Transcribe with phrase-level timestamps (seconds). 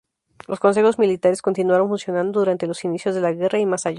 [0.47, 3.89] Los Consejos Militares continuaron funcionando durante los inicios de la guerra y más allá.